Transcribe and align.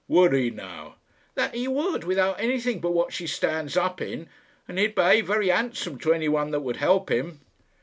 "Would 0.07 0.33
he 0.33 0.49
now?" 0.49 0.95
"That 1.35 1.53
he 1.53 1.67
would, 1.67 2.05
without 2.05 2.39
anything 2.39 2.79
but 2.79 2.89
what 2.93 3.13
she 3.13 3.27
stands 3.27 3.77
up 3.77 4.01
in. 4.01 4.29
And 4.67 4.79
he'd 4.79 4.95
behave 4.95 5.27
very 5.27 5.49
handsome 5.49 5.99
to 5.99 6.11
anyone 6.11 6.49
that 6.49 6.61
would 6.61 6.77
help 6.77 7.11
him." 7.11 7.41